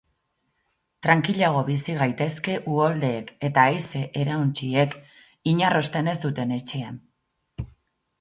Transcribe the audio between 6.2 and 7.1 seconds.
duten etxean.